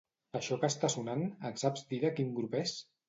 [0.37, 1.21] Això que està sonant
[1.51, 2.75] em saps dir de quin grup és?